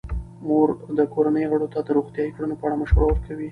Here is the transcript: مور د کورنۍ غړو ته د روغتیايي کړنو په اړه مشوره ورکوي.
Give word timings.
مور 0.47 0.69
د 0.97 0.99
کورنۍ 1.13 1.45
غړو 1.51 1.67
ته 1.73 1.79
د 1.83 1.89
روغتیايي 1.97 2.31
کړنو 2.35 2.59
په 2.59 2.65
اړه 2.67 2.75
مشوره 2.81 3.05
ورکوي. 3.07 3.49